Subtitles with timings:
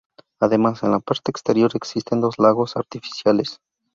[0.39, 3.59] Además, en la parte exterior existen dos lagos artificiales.